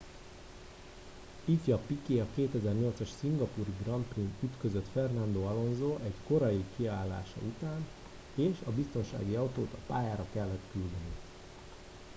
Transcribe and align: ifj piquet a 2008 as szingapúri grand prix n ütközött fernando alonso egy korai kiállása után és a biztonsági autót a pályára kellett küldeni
ifj 1.55 1.73
piquet 1.87 2.19
a 2.21 2.25
2008 2.35 2.99
as 3.03 3.09
szingapúri 3.19 3.73
grand 3.83 4.03
prix 4.05 4.27
n 4.27 4.45
ütközött 4.47 4.87
fernando 4.93 5.45
alonso 5.47 5.97
egy 6.03 6.13
korai 6.27 6.63
kiállása 6.77 7.39
után 7.57 7.85
és 8.35 8.57
a 8.65 8.71
biztonsági 8.71 9.35
autót 9.35 9.73
a 9.73 9.93
pályára 9.93 10.25
kellett 10.33 10.65
küldeni 10.71 11.17